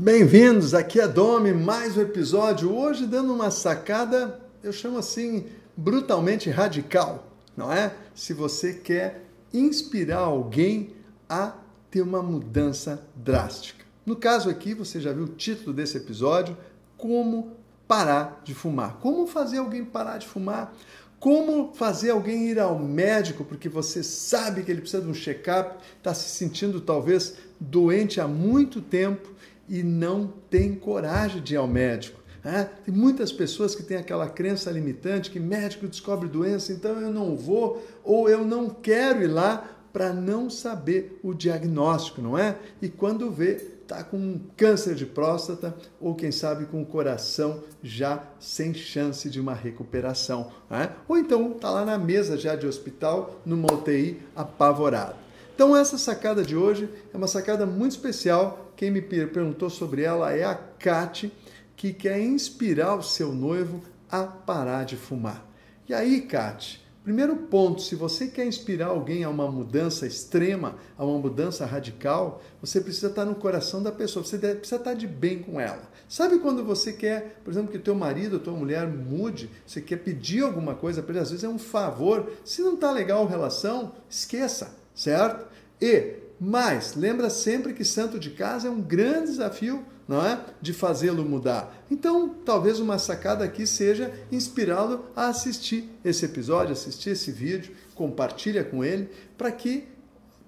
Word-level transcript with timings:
Bem-vindos, 0.00 0.74
aqui 0.74 1.00
é 1.00 1.08
Domi, 1.08 1.52
mais 1.52 1.96
um 1.96 2.02
episódio. 2.02 2.72
Hoje 2.72 3.04
dando 3.04 3.34
uma 3.34 3.50
sacada, 3.50 4.40
eu 4.62 4.72
chamo 4.72 4.96
assim, 4.96 5.46
brutalmente 5.76 6.48
radical, 6.48 7.26
não 7.56 7.72
é? 7.72 7.92
Se 8.14 8.32
você 8.32 8.74
quer 8.74 9.24
inspirar 9.52 10.18
alguém 10.18 10.94
a 11.28 11.52
ter 11.90 12.00
uma 12.00 12.22
mudança 12.22 13.04
drástica. 13.16 13.84
No 14.06 14.14
caso 14.14 14.48
aqui, 14.48 14.72
você 14.72 15.00
já 15.00 15.12
viu 15.12 15.24
o 15.24 15.34
título 15.34 15.72
desse 15.72 15.96
episódio, 15.96 16.56
Como 16.96 17.56
parar 17.88 18.40
de 18.44 18.54
fumar. 18.54 18.98
Como 19.00 19.26
fazer 19.26 19.58
alguém 19.58 19.84
parar 19.84 20.18
de 20.18 20.28
fumar? 20.28 20.76
Como 21.18 21.74
fazer 21.74 22.10
alguém 22.10 22.46
ir 22.46 22.60
ao 22.60 22.78
médico 22.78 23.44
porque 23.44 23.68
você 23.68 24.04
sabe 24.04 24.62
que 24.62 24.70
ele 24.70 24.80
precisa 24.80 25.02
de 25.02 25.08
um 25.08 25.14
check-up, 25.14 25.82
está 25.96 26.14
se 26.14 26.28
sentindo 26.28 26.80
talvez 26.80 27.34
doente 27.58 28.20
há 28.20 28.28
muito 28.28 28.80
tempo 28.80 29.36
e 29.68 29.82
não 29.82 30.32
tem 30.48 30.74
coragem 30.74 31.42
de 31.42 31.54
ir 31.54 31.56
ao 31.56 31.66
médico. 31.66 32.18
É? 32.44 32.64
Tem 32.64 32.94
muitas 32.94 33.32
pessoas 33.32 33.74
que 33.74 33.82
têm 33.82 33.96
aquela 33.96 34.28
crença 34.28 34.70
limitante 34.70 35.30
que 35.30 35.40
médico 35.40 35.88
descobre 35.88 36.28
doença, 36.28 36.72
então 36.72 37.00
eu 37.00 37.12
não 37.12 37.36
vou 37.36 37.84
ou 38.04 38.28
eu 38.28 38.44
não 38.44 38.70
quero 38.70 39.22
ir 39.22 39.26
lá 39.26 39.68
para 39.92 40.12
não 40.12 40.48
saber 40.48 41.18
o 41.22 41.34
diagnóstico, 41.34 42.22
não 42.22 42.38
é? 42.38 42.56
E 42.80 42.88
quando 42.88 43.30
vê, 43.30 43.54
está 43.82 44.04
com 44.04 44.16
um 44.16 44.40
câncer 44.56 44.94
de 44.94 45.06
próstata 45.06 45.74
ou 46.00 46.14
quem 46.14 46.30
sabe 46.30 46.66
com 46.66 46.82
o 46.82 46.86
coração 46.86 47.64
já 47.82 48.22
sem 48.38 48.74
chance 48.74 49.28
de 49.28 49.40
uma 49.40 49.54
recuperação. 49.54 50.52
É? 50.70 50.90
Ou 51.08 51.16
então 51.16 51.52
está 51.52 51.70
lá 51.70 51.84
na 51.84 51.98
mesa 51.98 52.36
já 52.36 52.54
de 52.54 52.66
hospital, 52.66 53.40
numa 53.44 53.72
UTI, 53.72 54.20
apavorado. 54.36 55.16
Então 55.54 55.76
essa 55.76 55.98
sacada 55.98 56.44
de 56.44 56.54
hoje 56.54 56.88
é 57.12 57.16
uma 57.16 57.26
sacada 57.26 57.66
muito 57.66 57.92
especial 57.92 58.67
quem 58.78 58.92
me 58.92 59.02
perguntou 59.02 59.68
sobre 59.68 60.04
ela 60.04 60.30
é 60.30 60.44
a 60.44 60.54
Kate, 60.54 61.32
que 61.74 61.92
quer 61.92 62.20
inspirar 62.20 62.94
o 62.94 63.02
seu 63.02 63.32
noivo 63.32 63.82
a 64.08 64.22
parar 64.22 64.84
de 64.84 64.94
fumar. 64.94 65.44
E 65.88 65.92
aí, 65.92 66.20
Kate, 66.20 66.80
primeiro 67.02 67.34
ponto, 67.34 67.82
se 67.82 67.96
você 67.96 68.28
quer 68.28 68.46
inspirar 68.46 68.86
alguém 68.86 69.24
a 69.24 69.30
uma 69.30 69.50
mudança 69.50 70.06
extrema, 70.06 70.76
a 70.96 71.04
uma 71.04 71.18
mudança 71.18 71.66
radical, 71.66 72.40
você 72.60 72.80
precisa 72.80 73.08
estar 73.08 73.24
no 73.24 73.34
coração 73.34 73.82
da 73.82 73.90
pessoa, 73.90 74.24
você 74.24 74.38
precisa 74.38 74.76
estar 74.76 74.94
de 74.94 75.08
bem 75.08 75.40
com 75.42 75.60
ela. 75.60 75.82
Sabe 76.08 76.38
quando 76.38 76.62
você 76.62 76.92
quer, 76.92 77.40
por 77.42 77.50
exemplo, 77.50 77.72
que 77.72 77.80
teu 77.80 77.96
marido 77.96 78.34
ou 78.34 78.38
tua 78.40 78.54
mulher 78.54 78.86
mude, 78.86 79.50
você 79.66 79.80
quer 79.80 79.96
pedir 79.96 80.44
alguma 80.44 80.76
coisa 80.76 81.02
para 81.02 81.14
ele, 81.14 81.22
às 81.22 81.30
vezes 81.30 81.42
é 81.42 81.48
um 81.48 81.58
favor, 81.58 82.30
se 82.44 82.62
não 82.62 82.74
está 82.74 82.92
legal 82.92 83.26
a 83.26 83.28
relação, 83.28 83.92
esqueça, 84.08 84.72
certo? 84.94 85.48
E 85.82 86.27
mas 86.40 86.94
lembra 86.94 87.28
sempre 87.30 87.72
que 87.72 87.84
santo 87.84 88.18
de 88.18 88.30
casa 88.30 88.68
é 88.68 88.70
um 88.70 88.80
grande 88.80 89.32
desafio, 89.32 89.84
não 90.06 90.24
é? 90.24 90.40
De 90.60 90.72
fazê-lo 90.72 91.24
mudar. 91.24 91.84
Então, 91.90 92.28
talvez 92.44 92.78
uma 92.78 92.98
sacada 92.98 93.44
aqui 93.44 93.66
seja 93.66 94.12
inspirá-lo 94.30 95.06
a 95.14 95.28
assistir 95.28 95.90
esse 96.04 96.24
episódio, 96.24 96.72
assistir 96.72 97.10
esse 97.10 97.30
vídeo, 97.32 97.74
compartilha 97.94 98.62
com 98.64 98.84
ele, 98.84 99.10
para 99.36 99.50
que 99.50 99.88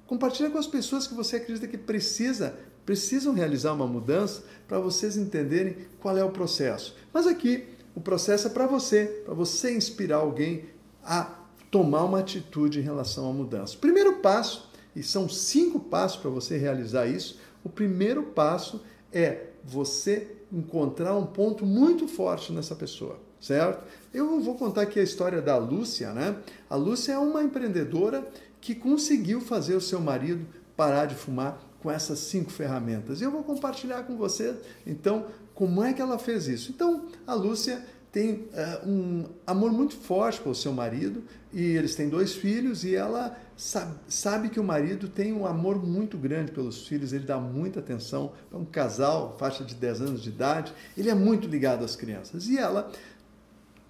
compartilha 0.07 0.51
com 0.51 0.59
as 0.59 0.67
pessoas 0.67 1.07
que 1.07 1.15
você 1.15 1.37
acredita 1.37 1.67
que 1.67 1.77
precisa, 1.77 2.55
precisam 2.87 3.35
realizar 3.35 3.73
uma 3.73 3.87
mudança, 3.87 4.43
para 4.67 4.79
vocês 4.79 5.17
entenderem 5.17 5.77
qual 5.99 6.17
é 6.17 6.25
o 6.25 6.31
processo. 6.31 6.97
Mas 7.13 7.27
aqui 7.27 7.67
o 7.95 8.01
processo 8.01 8.47
é 8.47 8.51
para 8.51 8.67
você, 8.67 9.23
para 9.25 9.35
você 9.35 9.77
inspirar 9.77 10.19
alguém 10.19 10.67
a 11.05 11.35
tomar 11.71 12.05
uma 12.05 12.21
atitude 12.21 12.79
em 12.79 12.83
relação 12.83 13.29
à 13.29 13.33
mudança. 13.33 13.77
Primeiro 13.77 14.21
passo 14.21 14.70
e 14.95 15.03
são 15.03 15.29
cinco 15.29 15.81
passos 15.81 16.21
para 16.21 16.31
você 16.31 16.57
realizar 16.57 17.07
isso. 17.07 17.39
O 17.65 17.69
primeiro 17.69 18.23
passo 18.23 18.83
é 19.13 19.49
você 19.65 20.37
encontrar 20.53 21.17
um 21.17 21.27
ponto 21.27 21.65
muito 21.65 22.09
forte 22.09 22.53
nessa 22.53 22.75
pessoa, 22.75 23.19
certo? 23.41 23.85
Eu 24.13 24.41
vou 24.41 24.57
contar 24.57 24.83
aqui 24.83 24.99
a 24.99 25.03
história 25.03 25.41
da 25.41 25.57
Lúcia, 25.57 26.13
né? 26.13 26.37
A 26.69 26.77
Lúcia 26.77 27.13
é 27.13 27.19
uma 27.19 27.43
empreendedora 27.43 28.27
que 28.61 28.75
conseguiu 28.75 29.41
fazer 29.41 29.75
o 29.75 29.81
seu 29.81 30.01
marido 30.01 30.47
parar 30.77 31.07
de 31.07 31.15
fumar 31.15 31.63
com 31.83 31.91
essas 31.91 32.19
cinco 32.19 32.51
ferramentas. 32.51 33.21
E 33.21 33.25
eu 33.25 33.31
vou 33.31 33.43
compartilhar 33.43 34.03
com 34.03 34.17
você, 34.17 34.55
então, 34.87 35.27
como 35.55 35.83
é 35.83 35.93
que 35.93 36.03
ela 36.03 36.19
fez 36.19 36.49
isso. 36.49 36.71
Então, 36.71 37.07
a 37.27 37.35
Lúcia 37.35 37.85
tem 38.13 38.33
uh, 38.33 38.89
um 38.89 39.25
amor 39.47 39.73
muito 39.73 39.95
forte 39.95 40.41
pelo 40.41 40.55
seu 40.55 40.73
marido 40.73 41.23
e 41.53 41.63
eles 41.63 41.95
têm 41.95 42.09
dois 42.09 42.35
filhos 42.35 42.83
e 42.83 42.95
ela 42.95 43.37
sabe, 43.57 43.95
sabe, 44.09 44.49
que 44.49 44.59
o 44.59 44.65
marido 44.65 45.09
tem 45.09 45.33
um 45.33 45.47
amor 45.47 45.85
muito 45.85 46.19
grande 46.19 46.51
pelos 46.51 46.89
filhos, 46.89 47.13
ele 47.13 47.25
dá 47.25 47.39
muita 47.39 47.79
atenção. 47.79 48.33
É 48.53 48.57
um 48.57 48.65
casal, 48.65 49.37
faixa 49.39 49.65
de 49.65 49.75
10 49.75 50.01
anos 50.01 50.23
de 50.23 50.29
idade, 50.29 50.73
ele 50.97 51.11
é 51.11 51.15
muito 51.15 51.47
ligado 51.47 51.85
às 51.85 51.95
crianças. 51.95 52.49
E 52.49 52.59
ela 52.59 52.91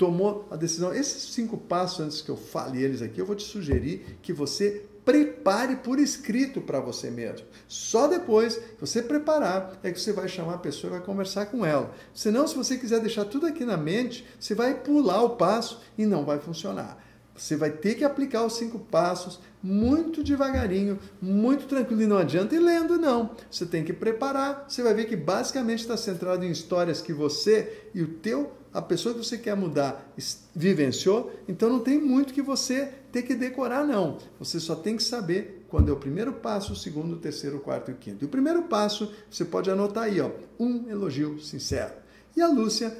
tomou 0.00 0.48
a 0.50 0.56
decisão. 0.56 0.94
Esses 0.94 1.34
cinco 1.34 1.58
passos, 1.58 2.00
antes 2.00 2.22
que 2.22 2.30
eu 2.30 2.36
fale 2.36 2.82
eles 2.82 3.02
aqui, 3.02 3.20
eu 3.20 3.26
vou 3.26 3.36
te 3.36 3.42
sugerir 3.42 4.18
que 4.22 4.32
você 4.32 4.86
prepare 5.04 5.76
por 5.76 5.98
escrito 5.98 6.62
para 6.62 6.80
você 6.80 7.10
mesmo. 7.10 7.46
Só 7.68 8.06
depois 8.06 8.56
que 8.56 8.80
você 8.80 9.02
preparar 9.02 9.78
é 9.82 9.92
que 9.92 10.00
você 10.00 10.10
vai 10.10 10.26
chamar 10.26 10.54
a 10.54 10.58
pessoa 10.58 10.90
e 10.90 10.96
vai 10.96 11.04
conversar 11.04 11.46
com 11.46 11.66
ela. 11.66 11.94
Senão, 12.14 12.48
se 12.48 12.56
você 12.56 12.78
quiser 12.78 13.00
deixar 13.00 13.26
tudo 13.26 13.44
aqui 13.44 13.62
na 13.62 13.76
mente, 13.76 14.26
você 14.38 14.54
vai 14.54 14.72
pular 14.72 15.22
o 15.22 15.36
passo 15.36 15.82
e 15.98 16.06
não 16.06 16.24
vai 16.24 16.38
funcionar. 16.38 16.96
Você 17.34 17.56
vai 17.56 17.70
ter 17.70 17.94
que 17.94 18.04
aplicar 18.04 18.44
os 18.44 18.54
cinco 18.54 18.78
passos 18.78 19.40
muito 19.62 20.22
devagarinho, 20.22 20.98
muito 21.20 21.66
tranquilo 21.66 22.02
e 22.02 22.06
não 22.06 22.18
adianta 22.18 22.54
ir 22.54 22.60
lendo, 22.60 22.98
não. 22.98 23.30
Você 23.50 23.64
tem 23.64 23.84
que 23.84 23.92
preparar. 23.92 24.66
Você 24.68 24.82
vai 24.82 24.94
ver 24.94 25.06
que 25.06 25.16
basicamente 25.16 25.80
está 25.80 25.96
centrado 25.96 26.44
em 26.44 26.50
histórias 26.50 27.00
que 27.00 27.12
você 27.12 27.88
e 27.94 28.02
o 28.02 28.08
teu 28.08 28.52
a 28.72 28.80
pessoa 28.80 29.14
que 29.14 29.24
você 29.24 29.36
quer 29.36 29.56
mudar 29.56 30.12
vivenciou, 30.54 31.32
então 31.48 31.68
não 31.68 31.80
tem 31.80 32.00
muito 32.00 32.32
que 32.32 32.42
você 32.42 32.92
ter 33.10 33.22
que 33.22 33.34
decorar, 33.34 33.84
não. 33.84 34.18
Você 34.38 34.60
só 34.60 34.76
tem 34.76 34.96
que 34.96 35.02
saber 35.02 35.64
quando 35.68 35.88
é 35.88 35.92
o 35.92 35.96
primeiro 35.96 36.32
passo, 36.34 36.72
o 36.72 36.76
segundo, 36.76 37.14
o 37.14 37.18
terceiro, 37.18 37.56
o 37.56 37.60
quarto 37.60 37.90
e 37.90 37.94
o 37.94 37.96
quinto. 37.96 38.24
E 38.24 38.26
o 38.26 38.28
primeiro 38.28 38.62
passo, 38.64 39.12
você 39.28 39.44
pode 39.44 39.70
anotar 39.70 40.04
aí, 40.04 40.20
ó, 40.20 40.30
um 40.58 40.88
elogio 40.88 41.40
sincero. 41.40 41.92
E 42.36 42.40
a 42.40 42.48
Lúcia 42.48 42.96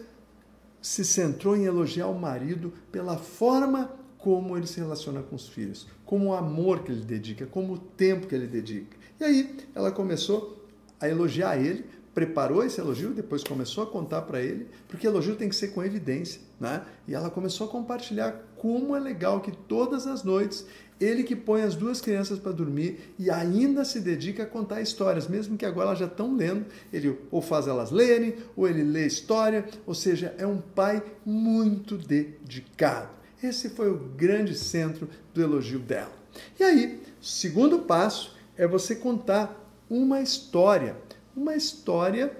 se 0.83 1.05
centrou 1.05 1.57
em 1.57 1.65
elogiar 1.65 2.09
o 2.09 2.19
marido 2.19 2.73
pela 2.91 3.17
forma 3.17 3.93
como 4.21 4.57
ele 4.57 4.67
se 4.67 4.79
relaciona 4.79 5.23
com 5.23 5.37
os 5.37 5.49
filhos, 5.49 5.87
como 6.05 6.27
o 6.27 6.35
amor 6.35 6.83
que 6.83 6.93
ele 6.93 7.05
dedica, 7.05 7.47
como 7.47 7.75
o 7.75 7.79
tempo 7.79 8.27
que 8.27 8.35
ele 8.35 8.47
dedica. 8.47 8.97
E 9.19 9.25
aí 9.25 9.57
ela 9.75 9.91
começou 9.91 10.67
a 11.01 11.09
elogiar 11.09 11.57
ele, 11.57 11.85
preparou 12.15 12.65
esse 12.65 12.81
elogio, 12.81 13.15
depois 13.15 13.43
começou 13.43 13.85
a 13.85 13.87
contar 13.87 14.23
para 14.23 14.41
ele, 14.41 14.67
porque 14.89 15.07
elogio 15.07 15.37
tem 15.37 15.49
que 15.49 15.55
ser 15.55 15.69
com 15.69 15.83
evidência, 15.83 16.41
né? 16.59 16.85
E 17.07 17.15
ela 17.15 17.31
começou 17.31 17.67
a 17.67 17.71
compartilhar 17.71 18.33
como 18.57 18.95
é 18.95 19.01
legal 19.01 19.41
que 19.41 19.53
todas 19.53 20.07
as 20.07 20.23
noites 20.23 20.67
ele 21.01 21.23
que 21.23 21.35
põe 21.35 21.63
as 21.63 21.75
duas 21.75 22.01
crianças 22.01 22.39
para 22.39 22.53
dormir 22.53 23.15
e 23.19 23.31
ainda 23.31 23.87
se 23.87 24.01
dedica 24.01 24.43
a 24.43 24.47
contar 24.47 24.83
histórias, 24.83 25.27
mesmo 25.27 25.57
que 25.57 25.65
agora 25.65 25.89
elas 25.89 25.99
já 25.99 26.05
estão 26.05 26.37
lendo, 26.37 26.67
ele 26.93 27.19
ou 27.31 27.41
faz 27.41 27.67
elas 27.67 27.91
lerem, 27.91 28.35
ou 28.55 28.69
ele 28.69 28.83
lê 28.83 29.07
história, 29.07 29.65
ou 29.87 29.95
seja, 29.95 30.35
é 30.37 30.47
um 30.47 30.59
pai 30.59 31.03
muito 31.25 31.97
dedicado. 31.97 33.20
Esse 33.43 33.71
foi 33.71 33.91
o 33.91 33.97
grande 34.17 34.55
centro 34.55 35.09
do 35.33 35.43
elogio 35.43 35.78
dela. 35.78 36.12
E 36.59 36.65
aí, 36.65 37.03
segundo 37.21 37.81
passo 37.81 38.37
é 38.56 38.67
você 38.67 38.95
contar 38.95 39.56
uma 39.89 40.21
história 40.21 40.97
uma 41.37 41.55
história 41.55 42.37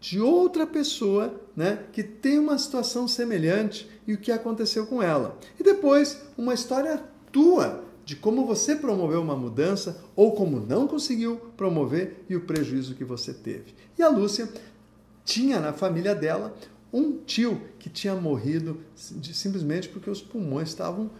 de 0.00 0.20
outra 0.20 0.66
pessoa 0.66 1.40
né, 1.54 1.84
que 1.92 2.02
tem 2.02 2.38
uma 2.38 2.58
situação 2.58 3.06
semelhante 3.06 3.88
e 4.06 4.14
o 4.14 4.18
que 4.18 4.32
aconteceu 4.32 4.86
com 4.86 5.02
ela. 5.02 5.38
E 5.58 5.62
depois, 5.62 6.20
uma 6.36 6.54
história 6.54 7.02
tua 7.30 7.84
de 8.04 8.16
como 8.16 8.44
você 8.44 8.74
promoveu 8.74 9.22
uma 9.22 9.36
mudança 9.36 10.02
ou 10.16 10.32
como 10.32 10.58
não 10.58 10.88
conseguiu 10.88 11.36
promover 11.56 12.24
e 12.28 12.34
o 12.34 12.40
prejuízo 12.40 12.94
que 12.94 13.04
você 13.04 13.32
teve. 13.32 13.74
E 13.96 14.02
a 14.02 14.08
Lúcia 14.08 14.48
tinha 15.24 15.60
na 15.60 15.72
família 15.72 16.14
dela 16.14 16.52
um 16.92 17.18
tio 17.18 17.60
que 17.78 17.88
tinha 17.88 18.14
morrido 18.14 18.80
simplesmente 18.94 19.88
porque 19.88 20.10
os 20.10 20.20
pulmões 20.20 20.68
estavam 20.68 21.10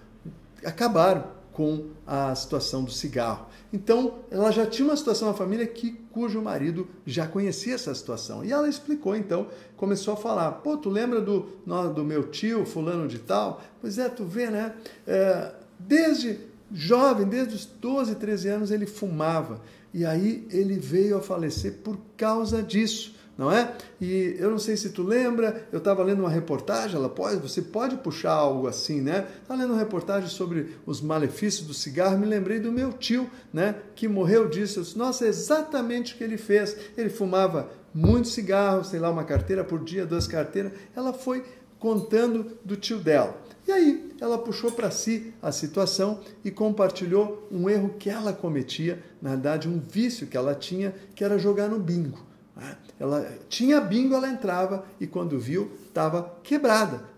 acabaram 0.65 1.25
com 1.53 1.89
a 2.07 2.35
situação 2.35 2.83
do 2.83 2.91
cigarro. 2.91 3.47
Então, 3.73 4.21
ela 4.31 4.51
já 4.51 4.67
tinha 4.67 4.87
uma 4.89 4.97
situação 4.97 5.29
na 5.29 5.35
família 5.35 5.67
que 5.67 5.93
cujo 6.11 6.41
marido 6.41 6.89
já 7.07 7.27
conhecia 7.27 7.75
essa 7.75 7.95
situação. 7.95 8.45
E 8.45 8.53
ela 8.53 8.69
explicou, 8.69 9.15
então, 9.15 9.49
começou 9.77 10.15
a 10.15 10.17
falar: 10.17 10.51
pô, 10.53 10.77
tu 10.77 10.89
lembra 10.89 11.21
do, 11.21 11.49
do 11.95 12.05
meu 12.05 12.25
tio, 12.31 12.65
fulano 12.65 13.07
de 13.07 13.19
tal? 13.19 13.63
Pois 13.81 13.99
é, 13.99 14.09
tu 14.09 14.25
vê, 14.25 14.51
né? 14.51 14.75
É, 15.07 15.53
desde 15.79 16.39
jovem, 16.73 17.27
desde 17.27 17.55
os 17.55 17.67
12, 17.67 18.15
13 18.15 18.49
anos, 18.49 18.71
ele 18.71 18.87
fumava. 18.87 19.61
E 19.93 20.07
aí 20.07 20.47
ele 20.51 20.79
veio 20.79 21.19
a 21.19 21.21
falecer 21.21 21.81
por 21.85 21.99
causa 22.17 22.63
disso 22.63 23.15
não 23.37 23.51
é? 23.51 23.73
E 24.01 24.37
eu 24.39 24.51
não 24.51 24.59
sei 24.59 24.77
se 24.77 24.91
tu 24.91 25.03
lembra, 25.03 25.67
eu 25.73 25.79
estava 25.79 26.03
lendo 26.03 26.21
uma 26.21 26.31
reportagem, 26.31 26.97
ela 26.97 27.09
pode, 27.09 27.37
você 27.37 27.63
pode 27.63 27.97
puxar 27.97 28.33
algo 28.33 28.67
assim, 28.67 29.01
né? 29.01 29.27
Estava 29.41 29.61
lendo 29.61 29.73
uma 29.73 29.79
reportagem 29.79 30.29
sobre 30.29 30.77
os 30.85 31.01
malefícios 31.01 31.67
do 31.67 31.75
cigarro, 31.75 32.19
me 32.19 32.27
lembrei 32.27 32.61
do 32.61 32.71
meu 32.71 32.93
tio, 32.93 33.31
né? 33.53 33.77
Que 33.95 34.07
morreu 34.07 34.49
disso. 34.49 34.81
Eu 34.81 34.83
disse, 34.83 34.99
Nossa, 34.99 35.25
é 35.25 35.29
exatamente 35.29 36.15
o 36.15 36.19
que 36.19 36.25
ele 36.25 36.37
fez. 36.37 36.77
Ele 36.97 37.09
fumava 37.09 37.71
muito 37.95 38.29
cigarro, 38.29 38.85
sei 38.85 39.01
lá, 39.01 39.11
uma 39.11 39.25
carteira 39.25 39.65
por 39.65 39.83
dia, 39.83 40.07
duas 40.07 40.27
carteiras. 40.27 40.73
Ela 40.95 41.13
foi 41.13 41.45
contando 41.79 42.59
do 42.65 42.77
tio 42.77 42.99
dela. 42.99 43.37
E 43.67 43.73
aí 43.73 44.13
ela 44.21 44.39
puxou 44.39 44.73
para 44.73 44.91
si 44.91 45.33
a 45.41 45.51
situação 45.51 46.21
e 46.45 46.51
compartilhou 46.51 47.49
um 47.51 47.69
erro 47.69 47.95
que 47.99 48.11
ela 48.11 48.33
cometia, 48.33 49.03
na 49.21 49.31
verdade 49.31 49.69
um 49.69 49.81
vício 49.81 50.27
que 50.27 50.37
ela 50.37 50.55
tinha, 50.55 50.95
que 51.15 51.25
era 51.25 51.39
jogar 51.39 51.69
no 51.69 51.79
bingo. 51.79 52.32
Né? 52.57 52.77
Ela 52.99 53.39
tinha 53.49 53.81
bingo, 53.81 54.15
ela 54.15 54.29
entrava 54.29 54.85
e 55.01 55.07
quando 55.07 55.39
viu 55.39 55.73
estava 55.87 56.37
quebrada. 56.43 57.11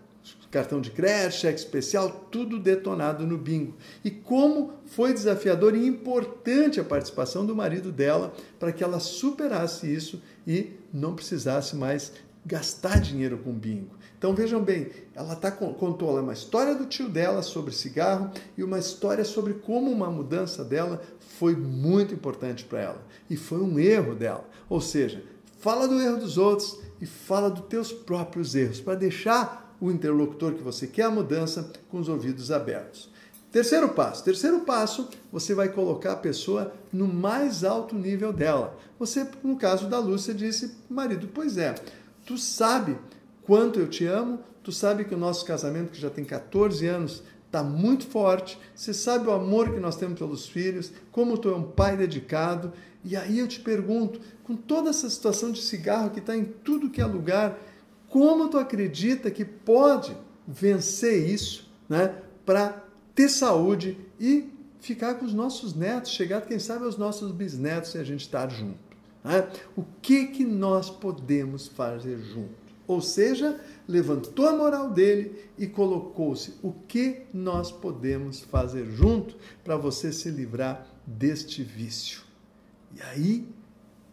Cartão 0.49 0.79
de 0.79 0.89
crédito, 0.89 1.39
cheque 1.39 1.59
especial, 1.59 2.09
tudo 2.31 2.57
detonado 2.57 3.27
no 3.27 3.37
bingo. 3.37 3.75
E 4.05 4.09
como 4.09 4.73
foi 4.85 5.13
desafiador 5.13 5.75
e 5.75 5.85
importante 5.85 6.79
a 6.79 6.83
participação 6.83 7.45
do 7.45 7.53
marido 7.53 7.91
dela 7.91 8.33
para 8.57 8.71
que 8.71 8.81
ela 8.81 8.99
superasse 8.99 9.93
isso 9.93 10.21
e 10.47 10.71
não 10.93 11.13
precisasse 11.13 11.75
mais 11.75 12.13
gastar 12.45 12.99
dinheiro 12.99 13.37
com 13.39 13.51
bingo. 13.51 13.95
Então 14.17 14.33
vejam 14.33 14.61
bem, 14.63 14.89
ela 15.13 15.35
tá, 15.35 15.51
contou 15.51 16.19
uma 16.19 16.33
história 16.33 16.75
do 16.75 16.85
tio 16.85 17.09
dela 17.09 17.41
sobre 17.41 17.73
cigarro 17.73 18.31
e 18.57 18.63
uma 18.63 18.79
história 18.79 19.25
sobre 19.25 19.53
como 19.55 19.91
uma 19.91 20.09
mudança 20.09 20.63
dela 20.63 21.01
foi 21.19 21.55
muito 21.55 22.13
importante 22.13 22.63
para 22.63 22.81
ela. 22.81 23.01
E 23.29 23.35
foi 23.35 23.59
um 23.59 23.79
erro 23.79 24.15
dela. 24.15 24.47
Ou 24.69 24.79
seja, 24.79 25.23
fala 25.59 25.87
do 25.87 25.99
erro 25.99 26.17
dos 26.17 26.37
outros 26.37 26.79
e 27.01 27.05
fala 27.05 27.49
dos 27.49 27.65
teus 27.65 27.91
próprios 27.91 28.55
erros, 28.55 28.79
para 28.79 28.95
deixar 28.95 29.75
o 29.81 29.91
interlocutor 29.91 30.53
que 30.53 30.63
você 30.63 30.87
quer 30.87 31.03
a 31.03 31.11
mudança 31.11 31.71
com 31.89 31.99
os 31.99 32.07
ouvidos 32.07 32.51
abertos. 32.51 33.09
Terceiro 33.51 33.89
passo. 33.89 34.23
Terceiro 34.23 34.59
passo, 34.61 35.09
você 35.31 35.53
vai 35.53 35.69
colocar 35.69 36.13
a 36.13 36.17
pessoa 36.17 36.73
no 36.91 37.07
mais 37.07 37.63
alto 37.63 37.95
nível 37.95 38.33
dela. 38.33 38.77
Você, 38.99 39.25
no 39.43 39.55
caso 39.55 39.87
da 39.87 39.97
Lúcia, 39.97 40.33
disse, 40.33 40.75
marido, 40.89 41.29
pois 41.33 41.57
é, 41.57 41.73
tu 42.25 42.37
sabe 42.37 42.97
quanto 43.43 43.79
eu 43.79 43.87
te 43.87 44.05
amo, 44.05 44.39
tu 44.63 44.71
sabe 44.71 45.05
que 45.05 45.13
o 45.13 45.17
nosso 45.17 45.45
casamento, 45.45 45.91
que 45.91 46.01
já 46.01 46.09
tem 46.09 46.25
14 46.25 46.85
anos, 46.87 47.23
está 47.45 47.63
muito 47.63 48.05
forte, 48.07 48.59
você 48.75 48.93
sabe 48.93 49.27
o 49.27 49.31
amor 49.31 49.71
que 49.71 49.79
nós 49.79 49.95
temos 49.95 50.19
pelos 50.19 50.47
filhos, 50.47 50.91
como 51.11 51.37
tu 51.37 51.49
é 51.49 51.55
um 51.55 51.63
pai 51.63 51.95
dedicado, 51.95 52.73
e 53.03 53.15
aí 53.15 53.39
eu 53.39 53.47
te 53.47 53.59
pergunto, 53.59 54.19
com 54.43 54.55
toda 54.55 54.89
essa 54.89 55.09
situação 55.09 55.51
de 55.51 55.61
cigarro 55.61 56.09
que 56.09 56.19
está 56.19 56.35
em 56.35 56.43
tudo 56.43 56.89
que 56.89 56.99
é 56.99 57.05
lugar, 57.05 57.57
como 58.09 58.49
tu 58.49 58.57
acredita 58.57 59.29
que 59.29 59.45
pode 59.45 60.17
vencer 60.47 61.29
isso, 61.29 61.71
né, 61.87 62.15
para 62.45 62.83
ter 63.13 63.29
saúde 63.29 63.97
e 64.19 64.49
ficar 64.79 65.15
com 65.15 65.25
os 65.25 65.33
nossos 65.33 65.73
netos, 65.73 66.11
chegar, 66.11 66.41
quem 66.41 66.59
sabe, 66.59 66.85
aos 66.85 66.97
nossos 66.97 67.31
bisnetos 67.31 67.95
e 67.95 67.97
a 67.97 68.03
gente 68.03 68.21
estar 68.21 68.49
junto? 68.49 68.94
Né? 69.25 69.49
O 69.75 69.83
que, 70.03 70.27
que 70.27 70.45
nós 70.45 70.89
podemos 70.89 71.67
fazer 71.67 72.19
junto? 72.19 72.63
Ou 72.87 73.01
seja, 73.01 73.59
levantou 73.87 74.47
a 74.47 74.55
moral 74.55 74.91
dele 74.91 75.49
e 75.57 75.65
colocou-se 75.65 76.53
o 76.61 76.71
que 76.71 77.23
nós 77.33 77.71
podemos 77.71 78.41
fazer 78.41 78.85
junto 78.85 79.35
para 79.63 79.75
você 79.75 80.13
se 80.13 80.29
livrar 80.29 80.87
deste 81.05 81.63
vício. 81.63 82.21
E 82.95 83.01
aí, 83.01 83.47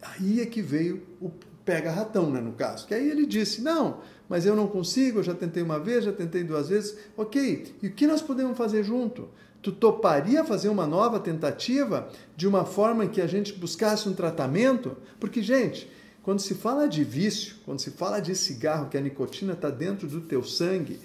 aí 0.01 0.41
é 0.41 0.47
que 0.47 0.63
veio 0.63 1.03
o 1.21 1.29
pega-ratão, 1.63 2.31
né, 2.31 2.41
no 2.41 2.53
caso. 2.53 2.87
Que 2.87 2.95
aí 2.95 3.07
ele 3.07 3.27
disse: 3.27 3.61
Não, 3.61 4.01
mas 4.27 4.47
eu 4.47 4.55
não 4.55 4.65
consigo, 4.65 5.19
eu 5.19 5.23
já 5.23 5.35
tentei 5.35 5.61
uma 5.61 5.79
vez, 5.79 6.05
já 6.05 6.11
tentei 6.11 6.43
duas 6.43 6.69
vezes. 6.69 6.97
Ok, 7.15 7.75
e 7.83 7.87
o 7.87 7.91
que 7.91 8.07
nós 8.07 8.23
podemos 8.23 8.57
fazer 8.57 8.83
junto? 8.83 9.29
Tu 9.63 9.71
toparia 9.71 10.43
fazer 10.43 10.67
uma 10.67 10.85
nova 10.85 11.21
tentativa 11.21 12.09
de 12.35 12.45
uma 12.45 12.65
forma 12.65 13.05
em 13.05 13.07
que 13.07 13.21
a 13.21 13.27
gente 13.27 13.53
buscasse 13.53 14.09
um 14.09 14.13
tratamento? 14.13 14.97
Porque, 15.21 15.41
gente, 15.41 15.89
quando 16.21 16.41
se 16.41 16.53
fala 16.53 16.85
de 16.85 17.01
vício, 17.01 17.55
quando 17.63 17.79
se 17.79 17.91
fala 17.91 18.19
de 18.19 18.35
cigarro, 18.35 18.89
que 18.89 18.97
a 18.97 19.01
nicotina 19.01 19.53
está 19.53 19.69
dentro 19.69 20.05
do 20.05 20.19
teu 20.19 20.43
sangue, 20.43 20.99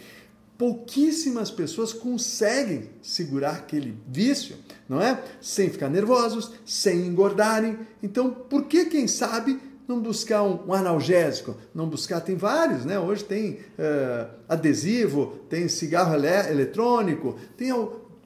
pouquíssimas 0.58 1.52
pessoas 1.52 1.92
conseguem 1.92 2.90
segurar 3.00 3.52
aquele 3.52 3.96
vício, 4.08 4.56
não 4.88 5.00
é? 5.00 5.22
Sem 5.40 5.70
ficar 5.70 5.88
nervosos, 5.88 6.50
sem 6.66 7.06
engordarem. 7.06 7.78
Então, 8.02 8.28
por 8.28 8.64
que, 8.64 8.86
quem 8.86 9.06
sabe, 9.06 9.60
não 9.86 10.00
buscar 10.00 10.42
um, 10.42 10.72
analgésico? 10.72 11.56
Não 11.72 11.88
buscar, 11.88 12.20
tem 12.20 12.34
vários, 12.34 12.84
né? 12.84 12.98
Hoje 12.98 13.22
tem 13.22 13.52
uh, 13.52 14.28
adesivo, 14.48 15.38
tem 15.48 15.68
cigarro 15.68 16.16
eletrônico, 16.16 17.36
tem 17.56 17.70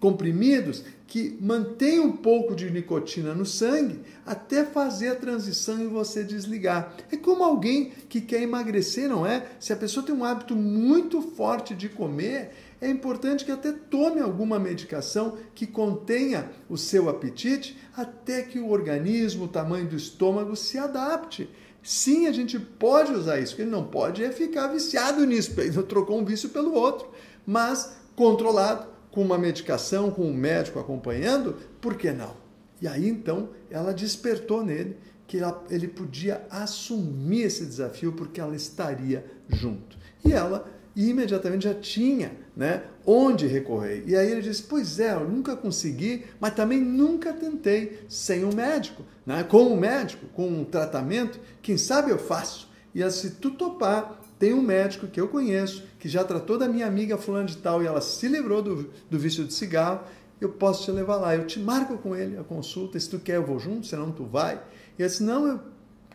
comprimidos 0.02 0.82
que 1.06 1.38
mantém 1.40 2.00
um 2.00 2.10
pouco 2.10 2.56
de 2.56 2.69
nicotina 2.69 3.32
no 3.34 3.46
sangue 3.46 4.00
até 4.26 4.64
fazer 4.64 5.10
a 5.10 5.14
transição 5.14 5.81
e 5.81 5.87
você 5.87 6.25
desligar. 6.25 6.96
É 7.12 7.16
como 7.16 7.44
alguém 7.44 7.93
que 8.08 8.20
quer 8.20 8.43
emagrecer, 8.43 9.08
não 9.08 9.25
é? 9.25 9.46
Se 9.60 9.72
a 9.72 9.76
pessoa 9.76 10.04
tem 10.04 10.12
um 10.12 10.25
hábito 10.25 10.56
muito 10.56 11.22
forte 11.22 11.72
de 11.72 11.88
comer, 11.88 12.50
é 12.81 12.90
importante 12.90 13.44
que 13.44 13.52
até 13.52 13.70
tome 13.70 14.20
alguma 14.20 14.58
medicação 14.58 15.38
que 15.54 15.69
contenha 15.69 16.50
o 16.69 16.76
seu 16.76 17.08
apetite 17.08 17.78
até 17.96 18.43
que 18.43 18.58
o 18.58 18.70
organismo, 18.70 19.44
o 19.44 19.49
tamanho 19.49 19.87
do 19.87 19.94
estômago 19.94 20.56
se 20.56 20.78
adapte. 20.78 21.49
Sim, 21.81 22.26
a 22.26 22.32
gente 22.32 22.58
pode 22.58 23.12
usar 23.12 23.38
isso, 23.38 23.60
ele 23.60 23.70
não 23.70 23.84
pode 23.84 24.25
é 24.25 24.32
ficar 24.32 24.66
viciado 24.66 25.25
nisso, 25.25 25.52
ele 25.60 25.81
trocou 25.84 26.19
um 26.19 26.25
vício 26.25 26.49
pelo 26.49 26.75
outro, 26.75 27.08
mas 27.46 27.99
controlado 28.16 28.91
com 29.12 29.23
uma 29.23 29.38
medicação, 29.38 30.11
com 30.11 30.23
um 30.23 30.35
médico 30.35 30.81
acompanhando, 30.81 31.56
por 31.81 31.97
que 31.97 32.11
não? 32.11 32.35
E 32.81 32.88
aí 32.88 33.09
então 33.09 33.50
ela 33.70 33.94
despertou 33.94 34.64
nele 34.64 34.97
que 35.29 35.38
ele 35.70 35.87
podia 35.87 36.44
assumir 36.50 37.43
esse 37.43 37.64
desafio 37.64 38.12
porque 38.12 38.41
ela 38.41 38.56
estaria 38.56 39.25
junto. 39.49 39.97
E 40.25 40.32
ela 40.32 40.69
imediatamente 40.94 41.64
já 41.64 41.75
tinha 41.75 42.32
né, 42.56 42.85
onde 43.06 43.47
recorrer. 43.47 44.05
E 44.06 44.17
aí 44.17 44.31
ele 44.31 44.43
disse: 44.43 44.62
Pois 44.64 44.99
é, 44.99 45.14
eu 45.14 45.29
nunca 45.29 45.56
consegui, 45.56 46.25
mas 46.38 46.55
também 46.55 46.81
nunca 46.81 47.32
tentei 47.32 48.05
sem 48.09 48.44
um 48.44 48.53
médico. 48.53 49.05
Né? 49.25 49.43
Com 49.44 49.64
um 49.64 49.76
médico, 49.76 50.26
com 50.35 50.47
um 50.49 50.64
tratamento, 50.64 51.41
quem 51.62 51.76
sabe 51.76 52.11
eu 52.11 52.19
faço. 52.19 52.70
E 52.94 53.09
se 53.11 53.31
tu 53.32 53.53
topar, 53.53 54.21
tem 54.42 54.52
um 54.52 54.60
médico 54.60 55.06
que 55.06 55.20
eu 55.20 55.28
conheço, 55.28 55.84
que 56.00 56.08
já 56.08 56.24
tratou 56.24 56.58
da 56.58 56.66
minha 56.66 56.84
amiga 56.84 57.16
fulana 57.16 57.44
de 57.44 57.58
tal 57.58 57.80
e 57.80 57.86
ela 57.86 58.00
se 58.00 58.26
livrou 58.26 58.60
do, 58.60 58.90
do 59.08 59.16
vício 59.16 59.44
de 59.44 59.54
cigarro, 59.54 60.00
eu 60.40 60.48
posso 60.48 60.82
te 60.82 60.90
levar 60.90 61.14
lá. 61.14 61.36
Eu 61.36 61.46
te 61.46 61.60
marco 61.60 61.96
com 61.96 62.16
ele 62.16 62.36
a 62.36 62.42
consulta, 62.42 62.98
se 62.98 63.08
tu 63.08 63.20
quer 63.20 63.36
eu 63.36 63.46
vou 63.46 63.60
junto, 63.60 63.86
senão 63.86 64.10
tu 64.10 64.24
vai. 64.24 64.56
E 64.98 65.02
ele 65.02 65.08
disse, 65.08 65.22
não, 65.22 65.46
eu 65.46 65.60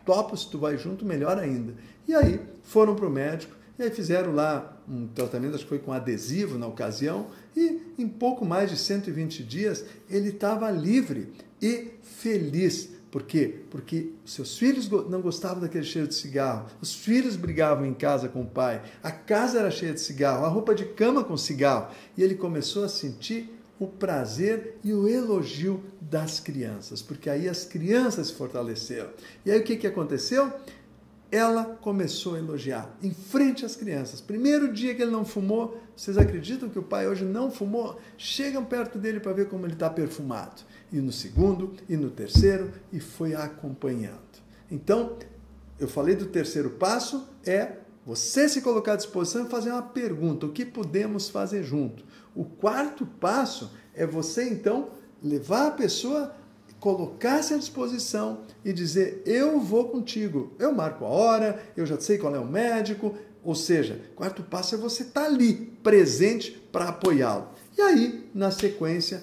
topo, 0.04 0.36
se 0.36 0.46
tu 0.50 0.58
vai 0.58 0.76
junto, 0.76 1.06
melhor 1.06 1.38
ainda. 1.38 1.72
E 2.06 2.14
aí 2.14 2.38
foram 2.64 2.94
para 2.94 3.06
o 3.06 3.10
médico, 3.10 3.56
e 3.78 3.82
aí 3.82 3.90
fizeram 3.90 4.34
lá 4.34 4.76
um 4.86 5.06
tratamento, 5.06 5.54
acho 5.54 5.64
que 5.64 5.70
foi 5.70 5.78
com 5.78 5.90
adesivo 5.90 6.58
na 6.58 6.66
ocasião, 6.66 7.28
e 7.56 7.80
em 7.96 8.06
pouco 8.06 8.44
mais 8.44 8.68
de 8.68 8.76
120 8.76 9.42
dias 9.42 9.86
ele 10.10 10.28
estava 10.28 10.70
livre 10.70 11.32
e 11.62 11.92
feliz 12.02 12.90
por 13.10 13.22
quê? 13.22 13.60
Porque 13.70 14.12
seus 14.24 14.58
filhos 14.58 14.88
não 15.08 15.22
gostavam 15.22 15.60
daquele 15.60 15.84
cheiro 15.84 16.08
de 16.08 16.14
cigarro, 16.14 16.66
os 16.80 16.94
filhos 16.94 17.36
brigavam 17.36 17.86
em 17.86 17.94
casa 17.94 18.28
com 18.28 18.42
o 18.42 18.46
pai, 18.46 18.82
a 19.02 19.10
casa 19.10 19.58
era 19.58 19.70
cheia 19.70 19.94
de 19.94 20.00
cigarro, 20.00 20.44
a 20.44 20.48
roupa 20.48 20.74
de 20.74 20.84
cama 20.84 21.24
com 21.24 21.36
cigarro. 21.36 21.90
E 22.16 22.22
ele 22.22 22.34
começou 22.34 22.84
a 22.84 22.88
sentir 22.88 23.50
o 23.80 23.86
prazer 23.86 24.76
e 24.84 24.92
o 24.92 25.08
elogio 25.08 25.82
das 26.00 26.38
crianças, 26.38 27.00
porque 27.00 27.30
aí 27.30 27.48
as 27.48 27.64
crianças 27.64 28.26
se 28.26 28.34
fortaleceram. 28.34 29.10
E 29.46 29.50
aí 29.50 29.60
o 29.60 29.64
que, 29.64 29.76
que 29.76 29.86
aconteceu? 29.86 30.52
Ela 31.30 31.64
começou 31.64 32.34
a 32.34 32.38
elogiar 32.38 32.94
em 33.02 33.12
frente 33.12 33.64
às 33.64 33.76
crianças. 33.76 34.20
Primeiro 34.20 34.72
dia 34.72 34.94
que 34.94 35.02
ele 35.02 35.10
não 35.10 35.24
fumou, 35.24 35.80
vocês 35.96 36.18
acreditam 36.18 36.68
que 36.68 36.78
o 36.78 36.82
pai 36.82 37.06
hoje 37.06 37.24
não 37.24 37.50
fumou? 37.50 38.00
Chegam 38.16 38.64
perto 38.64 38.98
dele 38.98 39.20
para 39.20 39.32
ver 39.32 39.48
como 39.48 39.64
ele 39.64 39.74
está 39.74 39.88
perfumado 39.88 40.62
e 40.92 41.00
no 41.00 41.12
segundo, 41.12 41.74
e 41.88 41.96
no 41.96 42.10
terceiro, 42.10 42.72
e 42.92 43.00
foi 43.00 43.34
acompanhando. 43.34 44.18
Então, 44.70 45.16
eu 45.78 45.88
falei 45.88 46.14
do 46.14 46.26
terceiro 46.26 46.70
passo, 46.70 47.28
é 47.44 47.76
você 48.04 48.48
se 48.48 48.62
colocar 48.62 48.94
à 48.94 48.96
disposição 48.96 49.44
e 49.44 49.50
fazer 49.50 49.70
uma 49.70 49.82
pergunta: 49.82 50.46
o 50.46 50.52
que 50.52 50.64
podemos 50.64 51.28
fazer 51.28 51.62
junto? 51.62 52.04
O 52.34 52.44
quarto 52.44 53.04
passo 53.04 53.70
é 53.94 54.06
você, 54.06 54.48
então, 54.48 54.90
levar 55.22 55.68
a 55.68 55.72
pessoa, 55.72 56.34
colocar-se 56.80 57.54
à 57.54 57.58
disposição 57.58 58.42
e 58.64 58.72
dizer: 58.72 59.22
eu 59.26 59.60
vou 59.60 59.88
contigo. 59.88 60.52
Eu 60.58 60.72
marco 60.72 61.04
a 61.04 61.08
hora, 61.08 61.62
eu 61.76 61.84
já 61.84 62.00
sei 62.00 62.18
qual 62.18 62.34
é 62.34 62.38
o 62.38 62.46
médico. 62.46 63.14
Ou 63.44 63.54
seja, 63.54 64.00
quarto 64.16 64.42
passo 64.42 64.74
é 64.74 64.78
você 64.78 65.04
estar 65.04 65.22
tá 65.22 65.26
ali, 65.26 65.54
presente 65.82 66.50
para 66.72 66.88
apoiá-lo. 66.88 67.48
E 67.76 67.80
aí, 67.80 68.28
na 68.34 68.50
sequência, 68.50 69.22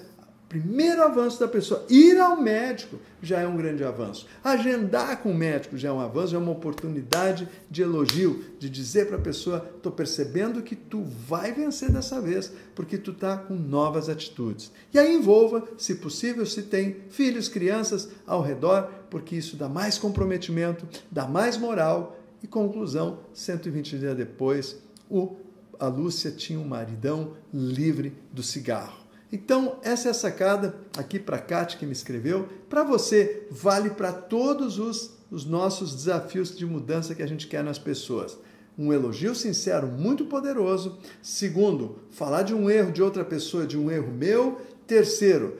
Primeiro 0.55 1.03
avanço 1.03 1.37
da 1.37 1.49
pessoa, 1.49 1.85
ir 1.89 2.17
ao 2.17 2.39
médico 2.39 2.97
já 3.21 3.41
é 3.41 3.45
um 3.45 3.57
grande 3.57 3.83
avanço. 3.83 4.25
Agendar 4.41 5.21
com 5.21 5.31
o 5.31 5.35
médico 5.35 5.77
já 5.77 5.89
é 5.89 5.91
um 5.91 5.99
avanço, 5.99 6.33
é 6.33 6.37
uma 6.37 6.53
oportunidade 6.53 7.45
de 7.69 7.81
elogio, 7.81 8.41
de 8.57 8.69
dizer 8.69 9.07
para 9.07 9.17
a 9.17 9.21
pessoa: 9.21 9.69
estou 9.75 9.91
percebendo 9.91 10.61
que 10.61 10.73
tu 10.73 11.03
vai 11.03 11.51
vencer 11.51 11.91
dessa 11.91 12.21
vez, 12.21 12.53
porque 12.73 12.97
tu 12.97 13.11
está 13.11 13.35
com 13.35 13.53
novas 13.53 14.07
atitudes. 14.07 14.71
E 14.93 14.97
aí 14.97 15.13
envolva, 15.13 15.61
se 15.77 15.95
possível, 15.95 16.45
se 16.45 16.61
tem 16.61 17.01
filhos, 17.09 17.49
crianças 17.49 18.07
ao 18.25 18.41
redor, 18.41 18.89
porque 19.09 19.35
isso 19.35 19.57
dá 19.57 19.67
mais 19.67 19.97
comprometimento, 19.97 20.87
dá 21.11 21.27
mais 21.27 21.57
moral. 21.57 22.17
E 22.41 22.47
conclusão, 22.47 23.19
120 23.33 23.99
dias 23.99 24.15
depois, 24.15 24.77
o, 25.09 25.35
a 25.77 25.87
Lúcia 25.87 26.31
tinha 26.31 26.57
um 26.57 26.65
maridão 26.65 27.33
livre 27.53 28.13
do 28.31 28.41
cigarro. 28.41 29.04
Então, 29.35 29.79
essa 29.83 30.07
é 30.07 30.11
a 30.11 30.13
sacada 30.13 30.75
aqui 30.97 31.19
para 31.19 31.35
a 31.35 31.39
Kátia 31.39 31.77
que 31.77 31.85
me 31.85 31.91
escreveu. 31.91 32.47
Para 32.69 32.85
você, 32.85 33.45
vale 33.51 33.89
para 33.89 34.13
todos 34.13 34.79
os, 34.79 35.11
os 35.29 35.43
nossos 35.43 35.93
desafios 35.93 36.55
de 36.55 36.65
mudança 36.65 37.13
que 37.13 37.21
a 37.21 37.27
gente 37.27 37.45
quer 37.45 37.61
nas 37.61 37.77
pessoas. 37.77 38.37
Um 38.77 38.93
elogio 38.93 39.35
sincero 39.35 39.87
muito 39.87 40.23
poderoso. 40.23 40.97
Segundo, 41.21 41.99
falar 42.11 42.43
de 42.43 42.53
um 42.53 42.69
erro 42.69 42.93
de 42.93 43.03
outra 43.03 43.25
pessoa, 43.25 43.67
de 43.67 43.77
um 43.77 43.91
erro 43.91 44.09
meu. 44.09 44.61
Terceiro, 44.87 45.57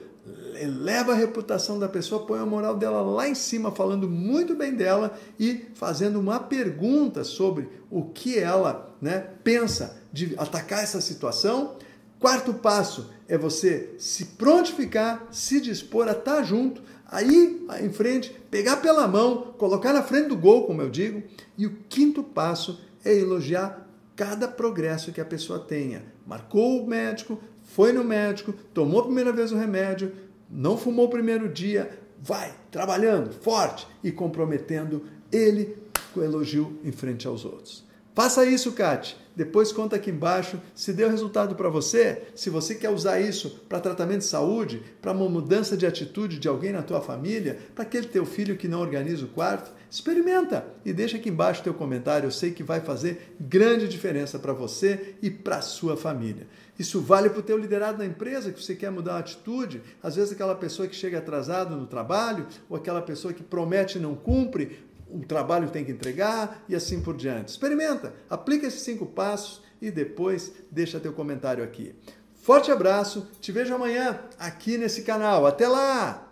eleva 0.58 1.12
a 1.12 1.14
reputação 1.14 1.78
da 1.78 1.86
pessoa, 1.86 2.24
põe 2.24 2.40
a 2.40 2.46
moral 2.46 2.78
dela 2.78 3.02
lá 3.02 3.28
em 3.28 3.34
cima, 3.34 3.70
falando 3.70 4.08
muito 4.08 4.54
bem 4.54 4.74
dela 4.74 5.18
e 5.38 5.66
fazendo 5.74 6.18
uma 6.18 6.40
pergunta 6.40 7.24
sobre 7.24 7.68
o 7.90 8.06
que 8.06 8.38
ela 8.38 8.96
né, 9.02 9.32
pensa 9.44 10.00
de 10.10 10.34
atacar 10.38 10.82
essa 10.82 11.02
situação. 11.02 11.76
Quarto 12.18 12.54
passo 12.54 13.10
é 13.28 13.36
você 13.36 13.94
se 13.98 14.24
prontificar, 14.24 15.26
se 15.30 15.60
dispor 15.60 16.08
a 16.08 16.12
estar 16.12 16.42
junto, 16.42 16.82
aí 17.06 17.66
em 17.80 17.92
frente, 17.92 18.34
pegar 18.50 18.76
pela 18.78 19.06
mão, 19.06 19.54
colocar 19.58 19.92
na 19.92 20.02
frente 20.02 20.28
do 20.28 20.36
gol, 20.36 20.66
como 20.66 20.80
eu 20.80 20.88
digo. 20.88 21.22
E 21.58 21.66
o 21.66 21.76
quinto 21.88 22.22
passo 22.22 22.80
é 23.04 23.14
elogiar 23.14 23.86
cada 24.16 24.48
progresso 24.48 25.12
que 25.12 25.20
a 25.20 25.24
pessoa 25.24 25.58
tenha. 25.58 26.04
Marcou 26.26 26.82
o 26.82 26.86
médico, 26.86 27.38
foi 27.64 27.92
no 27.92 28.02
médico, 28.02 28.52
tomou 28.72 29.00
a 29.00 29.04
primeira 29.04 29.32
vez 29.32 29.52
o 29.52 29.56
remédio, 29.56 30.12
não 30.50 30.78
fumou 30.78 31.06
o 31.06 31.10
primeiro 31.10 31.48
dia, 31.48 31.98
vai 32.22 32.54
trabalhando 32.70 33.30
forte 33.30 33.86
e 34.02 34.10
comprometendo 34.10 35.04
ele 35.30 35.76
com 36.14 36.22
elogio 36.22 36.78
em 36.82 36.92
frente 36.92 37.26
aos 37.26 37.44
outros. 37.44 37.85
Faça 38.16 38.46
isso, 38.46 38.72
Kate. 38.72 39.14
Depois 39.36 39.70
conta 39.70 39.96
aqui 39.96 40.10
embaixo 40.10 40.58
se 40.74 40.90
deu 40.94 41.10
resultado 41.10 41.54
para 41.54 41.68
você, 41.68 42.22
se 42.34 42.48
você 42.48 42.74
quer 42.74 42.88
usar 42.88 43.20
isso 43.20 43.62
para 43.68 43.78
tratamento 43.78 44.20
de 44.20 44.24
saúde, 44.24 44.82
para 45.02 45.12
uma 45.12 45.28
mudança 45.28 45.76
de 45.76 45.86
atitude 45.86 46.38
de 46.38 46.48
alguém 46.48 46.72
na 46.72 46.82
tua 46.82 47.02
família, 47.02 47.58
para 47.74 47.84
aquele 47.84 48.06
teu 48.06 48.24
filho 48.24 48.56
que 48.56 48.66
não 48.66 48.80
organiza 48.80 49.26
o 49.26 49.28
quarto. 49.28 49.70
Experimenta 49.90 50.66
e 50.82 50.94
deixa 50.94 51.18
aqui 51.18 51.28
embaixo 51.28 51.62
teu 51.62 51.74
comentário. 51.74 52.26
Eu 52.26 52.30
sei 52.30 52.52
que 52.52 52.62
vai 52.62 52.80
fazer 52.80 53.36
grande 53.38 53.86
diferença 53.86 54.38
para 54.38 54.54
você 54.54 55.14
e 55.20 55.30
para 55.30 55.60
sua 55.60 55.94
família. 55.94 56.46
Isso 56.78 57.02
vale 57.02 57.28
para 57.28 57.40
o 57.40 57.42
teu 57.42 57.58
liderado 57.58 57.98
na 57.98 58.06
empresa, 58.06 58.50
que 58.50 58.62
você 58.62 58.74
quer 58.74 58.90
mudar 58.90 59.16
a 59.16 59.18
atitude. 59.18 59.82
Às 60.02 60.16
vezes 60.16 60.32
aquela 60.32 60.54
pessoa 60.54 60.88
que 60.88 60.96
chega 60.96 61.18
atrasado 61.18 61.76
no 61.76 61.86
trabalho, 61.86 62.46
ou 62.66 62.78
aquela 62.78 63.02
pessoa 63.02 63.34
que 63.34 63.42
promete 63.42 63.98
e 63.98 64.00
não 64.00 64.14
cumpre, 64.14 64.86
o 65.08 65.20
trabalho 65.20 65.70
tem 65.70 65.84
que 65.84 65.92
entregar 65.92 66.64
e 66.68 66.74
assim 66.74 67.00
por 67.00 67.16
diante. 67.16 67.48
Experimenta, 67.48 68.14
aplica 68.28 68.66
esses 68.66 68.82
cinco 68.82 69.06
passos 69.06 69.62
e 69.80 69.90
depois 69.90 70.52
deixa 70.70 71.00
teu 71.00 71.12
comentário 71.12 71.62
aqui. 71.62 71.94
Forte 72.34 72.70
abraço, 72.70 73.28
te 73.40 73.50
vejo 73.50 73.74
amanhã 73.74 74.20
aqui 74.38 74.78
nesse 74.78 75.02
canal. 75.02 75.46
Até 75.46 75.66
lá! 75.66 76.25